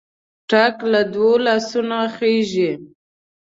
[0.49, 2.71] ټک له دوو لاسونو خېژي.